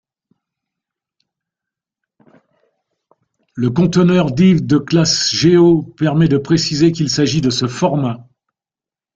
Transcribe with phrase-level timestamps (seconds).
[3.53, 8.27] Le conteneur div de classe geo permet de préciser qu'il s'agit de ce format.